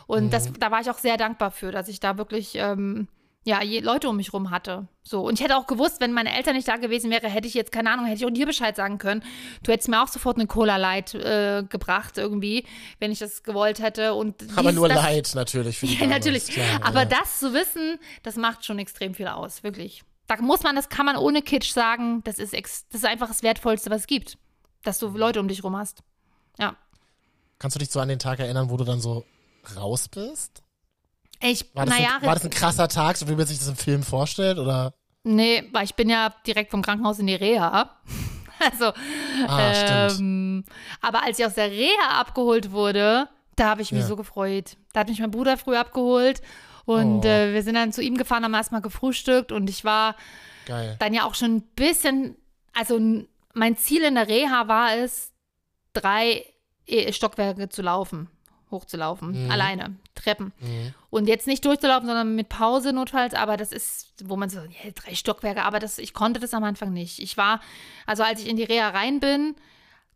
[0.07, 0.31] Und mhm.
[0.31, 3.09] das, da war ich auch sehr dankbar für, dass ich da wirklich ähm,
[3.43, 4.87] ja, Leute um mich rum hatte.
[5.03, 5.23] So.
[5.23, 7.73] Und ich hätte auch gewusst, wenn meine Eltern nicht da gewesen wären, hätte ich jetzt,
[7.73, 9.25] keine Ahnung, hätte ich auch dir Bescheid sagen können.
[9.63, 12.67] Du hättest mir auch sofort eine Cola Light äh, gebracht, irgendwie,
[13.01, 14.13] wenn ich das gewollt hätte.
[14.13, 16.49] Und Aber dies, nur das, Light natürlich für die Ja, Dame, natürlich.
[16.49, 17.07] Klar, Aber ja.
[17.07, 20.05] das zu wissen, das macht schon extrem viel aus, wirklich.
[20.27, 23.29] Da muss man, das kann man ohne Kitsch sagen, das ist, ex, das ist einfach
[23.29, 24.39] das Wertvollste, was es gibt.
[24.83, 26.03] Dass du Leute um dich rum hast.
[26.59, 26.77] Ja.
[27.59, 29.25] Kannst du dich so an den Tag erinnern, wo du dann so
[29.77, 30.63] raus bist?
[31.41, 33.69] Ich, War das, naja, ein, war das ein krasser Tag, so wie man sich das
[33.69, 34.59] im Film vorstellt?
[34.59, 34.95] Oder?
[35.25, 37.91] nee, weil ich bin ja direkt vom Krankenhaus in die Reha.
[38.61, 38.93] Also,
[39.49, 40.65] Ah, ähm,
[41.03, 44.07] aber als ich aus der Reha abgeholt wurde, da habe ich mich Ja.
[44.07, 44.77] so gefreut.
[44.93, 46.41] Da hat mich mein Bruder früh abgeholt
[46.85, 47.29] und Oh.
[47.29, 50.17] äh, wir sind dann zu ihm gefahren, haben erstmal gefrühstückt und ich war
[50.67, 50.97] Geil.
[50.99, 52.37] dann ja auch schon ein bisschen,
[52.73, 52.99] also
[53.55, 55.33] mein Ziel in der Reha war es,
[55.93, 56.45] drei
[56.87, 58.29] eh, Stockwerke zu laufen,
[58.71, 59.51] hochzulaufen, Mhm.
[59.51, 60.53] alleine, Treppen.
[60.61, 60.95] Mhm.
[61.11, 64.91] Und jetzt nicht durchzulaufen, sondern mit Pause notfalls, aber das ist, wo man so, ja,
[64.95, 67.21] drei Stockwerke, aber das, ich konnte das am Anfang nicht.
[67.21, 67.61] Ich war,
[68.07, 69.55] also als ich in die Reha rein bin,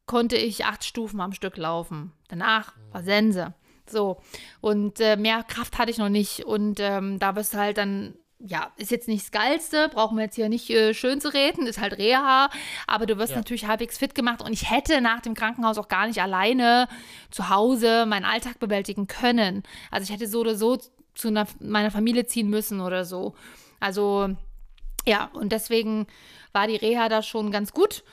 [0.06, 2.12] konnte ich acht Stufen am Stück laufen.
[2.28, 3.54] Danach war Sense.
[3.90, 4.20] So.
[4.60, 6.44] Und äh, mehr Kraft hatte ich noch nicht.
[6.44, 10.24] Und ähm, da wirst du halt dann, ja, ist jetzt nicht das Geilste, brauchen wir
[10.24, 12.50] jetzt hier nicht äh, schön zu reden, ist halt Reha,
[12.86, 13.38] aber du wirst Ja.
[13.38, 14.42] natürlich halbwegs fit gemacht.
[14.42, 16.88] Und ich hätte nach dem Krankenhaus auch gar nicht alleine
[17.30, 19.62] zu Hause meinen Alltag bewältigen können.
[19.90, 20.78] Also ich hätte so oder so
[21.14, 23.34] zu einer, meiner Familie ziehen müssen oder so.
[23.80, 24.28] Also
[25.06, 26.06] ja, und deswegen
[26.52, 28.04] war die Reha da schon ganz gut.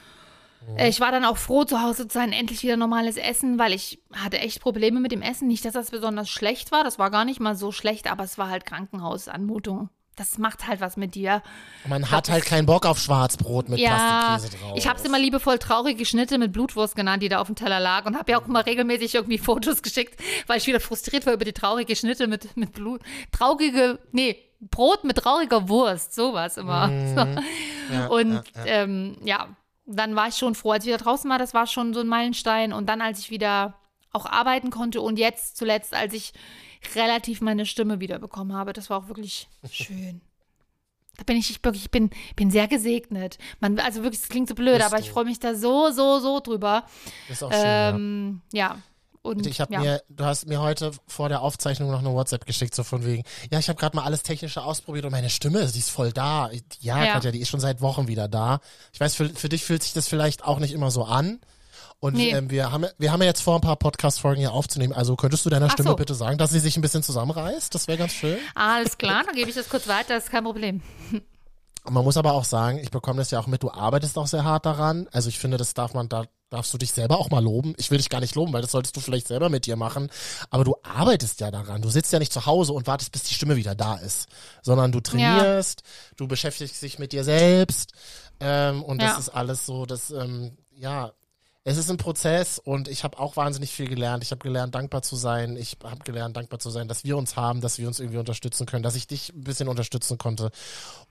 [0.78, 3.74] Äh, Ich war dann auch froh, zu Hause zu sein, endlich wieder normales Essen, weil
[3.74, 5.48] ich hatte echt Probleme mit dem Essen.
[5.48, 8.38] Nicht, dass das besonders schlecht war, das war gar nicht mal so schlecht, aber es
[8.38, 9.90] war halt Krankenhausanmutung.
[10.18, 11.42] Das macht halt was mit dir.
[11.86, 14.78] Man hat halt keinen Bock auf Schwarzbrot mit Ja, Plastikkäse drauf.
[14.78, 17.82] ich habe es immer liebevoll traurige Schnitte mit Blutwurst genannt, die da auf dem Teller
[17.82, 21.34] lag und habe ja auch immer regelmäßig irgendwie Fotos geschickt, weil ich wieder frustriert war
[21.34, 23.02] über die traurige Schnitte mit, mit Blut.
[23.34, 26.90] Traurige, nee, Brot mit trauriger Wurst, sowas immer.
[27.90, 27.94] So.
[27.94, 28.66] Ja, Und ja, ja.
[28.84, 29.48] Ähm, ja,
[29.86, 32.08] dann war ich schon froh, als ich wieder draußen war, das war schon so ein
[32.08, 32.74] Meilenstein.
[32.74, 33.76] Und dann, als ich wieder
[34.12, 36.34] auch arbeiten konnte und jetzt zuletzt, als ich
[36.96, 40.22] relativ meine Stimme wiederbekommen habe, das war auch wirklich schön.
[41.18, 43.38] Da bin ich, ich wirklich, ich bin, bin sehr gesegnet.
[43.60, 45.04] Man, also wirklich, es klingt so blöd, Bist aber du.
[45.04, 46.86] ich freue mich da so, so, so drüber.
[47.30, 47.90] Ist auch schön, ja.
[47.90, 48.78] Ähm, ja.
[49.26, 49.80] Und Ich habe ja.
[49.80, 53.24] mir, du hast mir heute vor der Aufzeichnung noch eine WhatsApp geschickt, so von wegen,
[53.52, 56.50] ja, ich habe gerade mal alles Technische ausprobiert und meine Stimme, die ist voll da.
[56.80, 57.14] Ja, Ja.
[57.14, 58.60] Katja, die ist schon seit Wochen wieder da.
[58.94, 61.40] Ich weiß, für, für dich fühlt sich das vielleicht auch nicht immer so an.
[62.00, 62.32] Und Nee.
[62.32, 64.94] ähm, wir haben wir haben ja jetzt vor, ein paar Podcast-Folgen hier aufzunehmen.
[64.94, 65.96] Also könntest du deiner Ach Stimme so.
[65.96, 67.74] bitte sagen, dass sie sich ein bisschen zusammenreißt?
[67.74, 68.38] Das wäre ganz schön.
[68.54, 70.82] Alles klar, dann gebe ich das kurz weiter, das ist kein Problem.
[71.84, 74.28] Und man muss aber auch sagen, ich bekomme das ja auch mit, du arbeitest auch
[74.28, 75.08] sehr hart daran.
[75.12, 76.26] Also ich finde, das darf man, da
[76.56, 77.74] darfst du dich selber auch mal loben.
[77.78, 80.10] Ich will dich gar nicht loben, weil das solltest du vielleicht selber mit dir machen.
[80.50, 81.82] Aber du arbeitest ja daran.
[81.82, 84.28] Du sitzt ja nicht zu Hause und wartest, bis die Stimme wieder da ist.
[84.62, 85.84] Sondern du trainierst,
[86.16, 87.92] du beschäftigst dich mit dir selbst.
[88.40, 89.18] Ähm, und das Ja.
[89.20, 91.12] ist alles so, das, ähm, ja,
[91.68, 94.24] es ist ein Prozess und ich habe auch wahnsinnig viel gelernt.
[94.24, 95.58] Ich habe gelernt, dankbar zu sein.
[95.58, 98.68] Ich habe gelernt, dankbar zu sein, dass wir uns haben, dass wir uns irgendwie unterstützen
[98.68, 100.52] können, dass ich dich ein bisschen unterstützen konnte.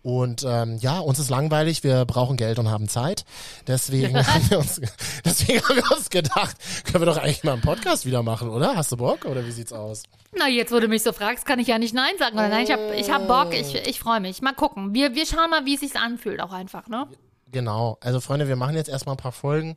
[0.05, 3.25] Und ähm, ja, uns ist langweilig, wir brauchen Geld und haben Zeit.
[3.67, 4.81] Deswegen, haben wir uns,
[5.25, 8.77] deswegen haben wir uns gedacht, können wir doch eigentlich mal einen Podcast wieder machen, oder?
[8.77, 10.05] Hast du Bock oder wie sieht's aus?
[10.39, 12.37] Na, jetzt, wo du mich so fragst, kann ich ja nicht Nein sagen.
[12.39, 14.41] Oder nein, ich habe ich hab Bock, ich, ich freue mich.
[14.41, 14.95] Mal gucken.
[14.95, 17.09] Wir, wir schauen mal, wie es sich anfühlt, auch einfach, ne?
[17.51, 17.99] Genau.
[18.01, 19.75] Also Freunde, wir machen jetzt erstmal ein paar Folgen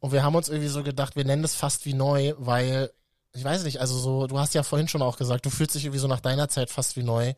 [0.00, 2.90] und wir haben uns irgendwie so gedacht, wir nennen das fast wie neu, weil
[3.32, 5.84] ich weiß nicht, also so, du hast ja vorhin schon auch gesagt, du fühlst dich
[5.84, 7.34] irgendwie so nach deiner Zeit fast wie neu.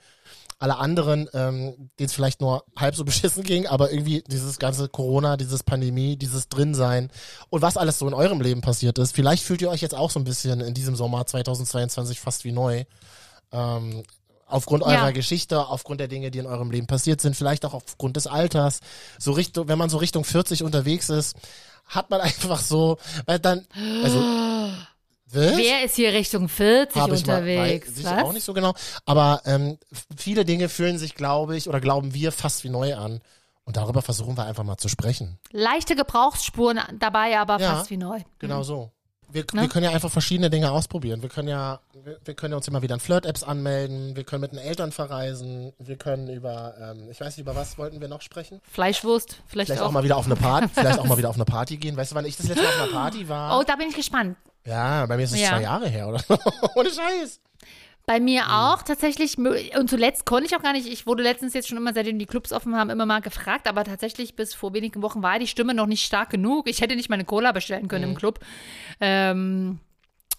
[0.58, 4.88] Alle anderen, ähm, denen es vielleicht nur halb so beschissen ging, aber irgendwie dieses ganze
[4.88, 7.10] Corona, dieses Pandemie, dieses Drinsein
[7.50, 10.10] und was alles so in eurem Leben passiert ist, vielleicht fühlt ihr euch jetzt auch
[10.10, 12.84] so ein bisschen in diesem Sommer 2022 fast wie neu.
[13.50, 14.02] Ähm,
[14.52, 15.10] aufgrund eurer Ja.
[15.10, 18.80] Geschichte, aufgrund der Dinge, die in eurem Leben passiert sind, vielleicht auch aufgrund des Alters.
[19.18, 21.36] So Richtung, wenn man so Richtung 40 unterwegs ist,
[21.86, 23.66] hat man einfach so, weil dann,
[24.02, 24.20] also,
[25.34, 25.56] was?
[25.56, 27.88] Wer ist hier Richtung 40 Hab ich mal- unterwegs?
[27.88, 28.74] weiß ich auch nicht so genau.
[29.06, 29.78] Aber ähm,
[30.16, 33.20] viele Dinge fühlen sich, glaube ich, oder glauben wir fast wie neu an.
[33.64, 35.38] Und darüber versuchen wir einfach mal zu sprechen.
[35.52, 37.76] Leichte Gebrauchsspuren dabei, aber Ja.
[37.76, 38.20] fast wie neu.
[38.40, 38.90] Genau so.
[39.32, 39.62] Wir, Ne?
[39.62, 41.22] wir können ja einfach verschiedene Dinge ausprobieren.
[41.22, 44.14] Wir können ja, wir, wir können ja uns immer wieder in Flirt-Apps anmelden.
[44.16, 45.72] Wir können mit den Eltern verreisen.
[45.78, 48.60] Wir können über, ähm, ich weiß nicht, über was wollten wir noch sprechen?
[48.70, 49.86] Fleischwurst, vielleicht, Vielleicht auch.
[49.88, 51.96] auch mal wieder auf eine Party, vielleicht auch mal wieder auf eine Party gehen.
[51.96, 53.58] Weißt du, wann ich das letzte Mal auf einer Party war?
[53.58, 54.36] Oh, da bin ich gespannt.
[54.64, 55.48] Ja, bei mir ist es Ja.
[55.50, 56.22] zwei Jahre her, oder?
[56.76, 57.40] Ohne Scheiß.
[58.06, 58.50] Bei mir Hm.
[58.52, 59.38] auch tatsächlich.
[59.38, 60.86] Und zuletzt konnte ich auch gar nicht.
[60.88, 63.68] Ich wurde letztens jetzt schon immer, seitdem die Clubs offen haben, immer mal gefragt.
[63.68, 66.68] Aber tatsächlich bis vor wenigen Wochen war die Stimme noch nicht stark genug.
[66.68, 68.10] Ich hätte nicht meine Cola bestellen können Hm.
[68.10, 68.40] im Club.
[69.00, 69.78] Ähm,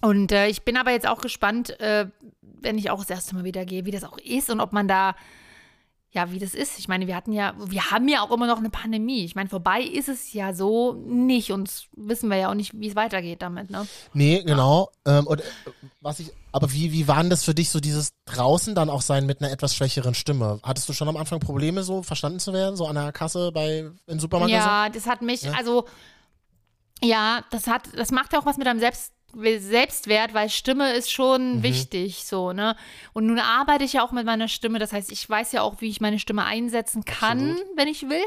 [0.01, 2.07] und äh, ich bin aber jetzt auch gespannt, äh,
[2.41, 4.87] wenn ich auch das erste Mal wieder gehe, wie das auch ist und ob man
[4.87, 5.15] da
[6.13, 6.77] ja, wie das ist.
[6.77, 9.25] Ich meine, wir hatten ja, wir haben ja auch immer noch eine Pandemie.
[9.25, 12.87] Ich meine, vorbei ist es ja so nicht und wissen wir ja auch nicht, wie
[12.87, 13.87] es weitergeht damit, ne?
[14.13, 14.91] Nee, genau.
[15.05, 15.43] Ähm, und äh,
[16.01, 19.01] was ich, aber wie, wie war denn das für dich, so dieses draußen dann auch
[19.01, 20.59] sein mit einer etwas schwächeren Stimme?
[20.61, 23.89] Hattest du schon am Anfang Probleme, so verstanden zu werden, so an der Kasse bei
[24.05, 24.51] im Supermarkt?
[24.53, 25.53] Ja, das hat mich, Ja.
[25.53, 25.85] also
[27.01, 31.11] ja, das hat, das macht ja auch was mit deinem Selbst, Selbstwert, weil Stimme ist
[31.11, 31.63] schon Mhm.
[31.63, 32.75] wichtig, so, ne?
[33.13, 35.81] Und nun arbeite ich ja auch mit meiner Stimme, das heißt, ich weiß ja auch,
[35.81, 38.21] wie ich meine Stimme einsetzen kann, wenn ich will.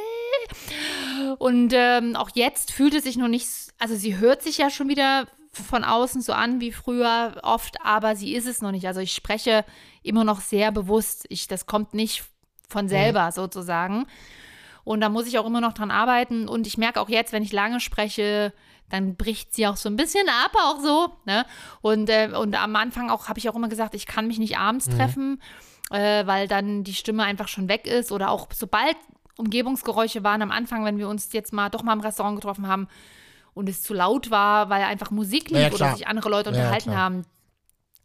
[1.38, 3.47] Und ähm, auch jetzt fühlt es sich noch nicht,
[3.79, 8.14] also sie hört sich ja schon wieder von außen so an wie früher oft, aber
[8.16, 8.87] sie ist es noch nicht.
[8.87, 9.64] Also ich spreche
[10.03, 11.25] immer noch sehr bewusst.
[11.31, 12.25] Ich, das kommt nicht
[12.69, 14.07] von selber sozusagen.
[14.85, 16.47] Und da muss ich auch immer noch dran arbeiten.
[16.49, 18.53] Und ich merke auch jetzt, wenn ich lange spreche,
[18.90, 21.12] dann bricht sie auch so ein bisschen ab, auch so.
[21.25, 21.44] Ne?
[21.81, 24.59] Und, äh, und am Anfang auch habe ich auch immer gesagt, ich kann mich nicht
[24.59, 25.40] abends treffen,
[25.90, 28.12] äh, weil dann die Stimme einfach schon weg ist.
[28.12, 28.96] Oder auch sobald
[29.37, 32.88] Umgebungsgeräusche waren am Anfang, wenn wir uns jetzt mal doch mal im Restaurant getroffen haben
[33.55, 36.57] und es zu laut war, weil einfach Musik lief Ja, oder sich andere Leute Ja,
[36.57, 37.01] unterhalten klar.
[37.03, 37.27] haben.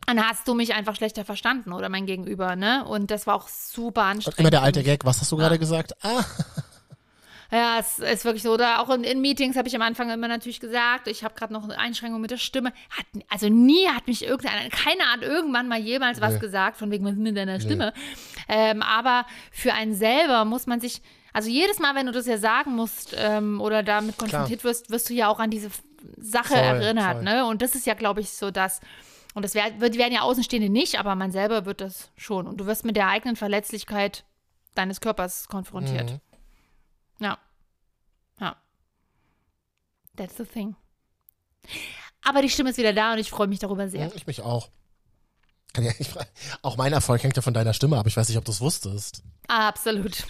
[0.07, 2.83] Dann hast du mich einfach schlechter verstanden oder mein Gegenüber, ne?
[2.85, 4.39] Und das war auch super anstrengend.
[4.39, 4.81] Immer der alte.
[4.83, 5.93] Gag, was hast du gerade gesagt?
[6.03, 6.23] Ah,
[7.51, 8.53] Ja, es ist wirklich so.
[8.53, 11.51] Oder auch in, in Meetings habe ich am Anfang immer natürlich gesagt, ich habe gerade
[11.51, 12.71] noch eine Einschränkung mit der Stimme.
[12.89, 16.39] Hat, also nie hat mich irgendeiner, keiner hat irgendwann mal jemals was Nee.
[16.39, 17.93] gesagt, von wegen, mit deiner Stimme.
[18.47, 21.01] Ähm, aber für einen selber muss man sich,
[21.33, 25.09] also jedes Mal, wenn du das ja sagen musst ähm, oder damit konfrontiert wirst, wirst
[25.09, 25.69] du ja auch an diese
[26.17, 27.15] Sache Voll, erinnert.
[27.15, 27.23] voll.
[27.23, 27.45] Ne?
[27.45, 28.79] Und das ist ja, glaube ich, so das.
[29.33, 32.47] Und das wär, wird, werden ja Außenstehende nicht, aber man selber wird das schon.
[32.47, 34.23] Und du wirst mit der eigenen Verletzlichkeit
[34.73, 36.11] deines Körpers konfrontiert.
[36.11, 36.19] Mhm.
[37.19, 37.37] Ja.
[38.39, 38.55] Ja.
[40.21, 40.75] That's the thing.
[42.23, 44.13] Aber die Stimme ist wieder da und ich freue mich darüber sehr.
[44.15, 44.69] ich mich auch.
[45.75, 45.91] Ja
[46.61, 48.05] auch mein Erfolg hängt ja von deiner Stimme ab.
[48.05, 49.23] Ich weiß nicht, ob du es wusstest.
[49.47, 50.27] Absolut.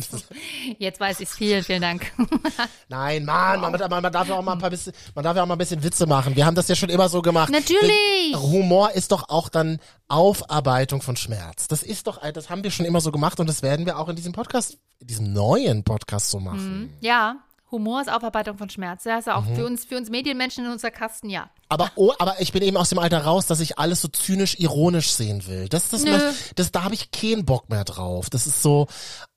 [0.78, 1.36] Jetzt weiß ich es.
[1.36, 2.10] Vielen, vielen Dank.
[2.88, 5.44] Nein, Mann, man, man, man darf ja auch mal ein paar bisschen, man darf ja
[5.44, 6.34] auch mal ein bisschen Witze machen.
[6.34, 7.52] Wir haben das ja schon immer so gemacht.
[7.52, 8.34] Natürlich.
[8.34, 11.68] Humor ist doch auch dann Aufarbeitung von Schmerz.
[11.68, 14.08] Das ist doch, das haben wir schon immer so gemacht und das werden wir auch
[14.08, 16.96] in diesem Podcast, in diesem neuen Podcast so machen.
[17.00, 17.36] Ja,
[17.72, 19.02] Humor ist Aufarbeitung von Schmerz.
[19.04, 19.56] Das ist ja auch Mhm.
[19.56, 21.50] für uns, für uns Medienmenschen in unserer Kasten, ja.
[21.68, 24.60] Aber, oh, aber ich bin eben aus dem Alter raus, dass ich alles so zynisch
[24.60, 25.68] ironisch sehen will.
[25.70, 26.18] Das, das, Nö.
[26.54, 28.28] das, da habe ich keinen Bock mehr drauf.
[28.28, 28.88] Das ist so,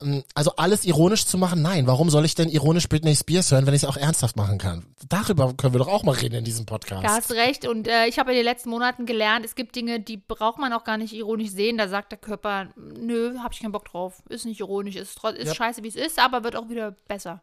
[0.01, 1.61] ähm, also alles ironisch zu machen.
[1.61, 4.57] Nein, warum soll ich denn ironisch Britney Spears hören, wenn ich es auch ernsthaft machen
[4.57, 4.85] kann?
[5.07, 7.05] Darüber können wir doch auch mal reden in diesem Podcast.
[7.05, 7.65] Da hast recht.
[7.65, 10.73] Und äh, ich habe in den letzten Monaten gelernt, es gibt Dinge, die braucht man
[10.73, 11.77] auch gar nicht ironisch sehen.
[11.77, 14.21] Da sagt der Körper, nö, habe ich keinen Bock drauf.
[14.27, 15.55] Ist nicht ironisch, ist, ist Ja.
[15.55, 17.41] scheiße, wie es ist, aber wird auch wieder besser.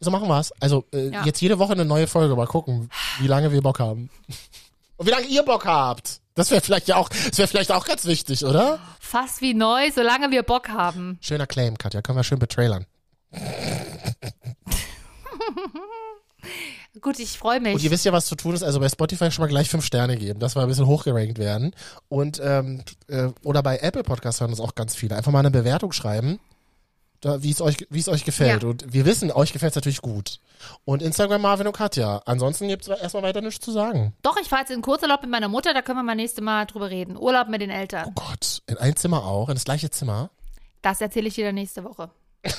[0.00, 0.52] So machen wir's.
[0.60, 1.24] Also äh, Ja.
[1.24, 2.34] jetzt jede Woche eine neue Folge.
[2.36, 4.10] Mal gucken, wie lange wir Bock haben.
[4.96, 6.20] Und wie lange ihr Bock habt.
[6.36, 8.78] Das wäre vielleicht ja auch, das wäre vielleicht auch ganz wichtig, oder?
[9.00, 11.18] Fast wie neu, solange wir Bock haben.
[11.20, 12.00] Schöner Claim, Katja.
[12.02, 12.86] Können wir schön betrailern.
[17.00, 17.74] Gut, ich freue mich.
[17.74, 18.62] Und ihr wisst ja, was zu tun ist.
[18.62, 21.74] Also bei Spotify schon mal gleich fünf Sterne geben, dass wir ein bisschen hochgerankt werden.
[22.08, 25.16] Und ähm, äh, oder bei Apple Podcasts hören das auch ganz viele.
[25.16, 26.38] Einfach mal eine Bewertung schreiben,
[27.24, 28.62] wie es euch, wie es euch gefällt.
[28.62, 28.68] Ja.
[28.68, 30.40] Und wir wissen, euch gefällt es natürlich gut.
[30.84, 32.22] Und Instagram Marvin und Katja.
[32.26, 34.14] Ansonsten gibt's erstmal weiter nichts zu sagen.
[34.22, 36.66] Doch, ich fahre jetzt in Kurzurlaub mit meiner Mutter, da können wir mal nächste Mal
[36.66, 37.16] drüber reden.
[37.16, 38.12] Urlaub mit den Oh Eltern.
[38.14, 40.30] Gott, in ein Zimmer auch, in das gleiche Zimmer.
[40.82, 42.10] Das erzähle ich dir dann nächste Woche.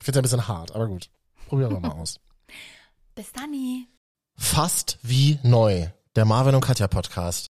[0.00, 1.10] Ich finde es ein bisschen hart, aber gut.
[1.48, 2.20] Probieren wir mal aus.
[3.16, 3.52] Bis dann.
[4.36, 5.88] Fast wie neu.
[6.14, 7.48] Der Marvin und Katja Podcast.